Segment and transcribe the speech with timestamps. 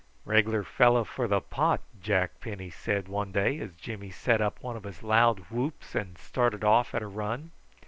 [0.25, 4.75] "Regular fellow for the pot," Jack Penny said one day as Jimmy set up one
[4.75, 7.51] of his loud whoops and started off at a run.